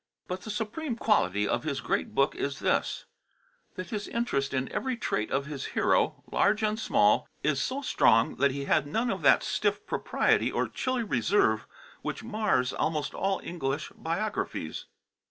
But 0.27 0.41
the 0.41 0.49
supreme 0.49 0.95
quality 0.95 1.47
of 1.47 1.63
his 1.63 1.79
great 1.79 2.15
book 2.15 2.33
is 2.33 2.57
this 2.57 3.05
that 3.75 3.91
his 3.91 4.07
interest 4.07 4.51
in 4.51 4.67
every 4.71 4.97
trait 4.97 5.29
of 5.29 5.45
his 5.45 5.63
hero, 5.77 6.23
large 6.31 6.63
and 6.63 6.79
small, 6.79 7.27
is 7.43 7.61
so 7.61 7.83
strong 7.83 8.37
that 8.37 8.49
he 8.49 8.65
had 8.65 8.87
none 8.87 9.11
of 9.11 9.21
that 9.21 9.43
stiff 9.43 9.85
propriety 9.85 10.51
or 10.51 10.67
chilly 10.67 11.03
reserve 11.03 11.67
which 12.01 12.23
mars 12.23 12.73
almost 12.73 13.13
all 13.13 13.41
English 13.43 13.91
biographies. 13.95 14.87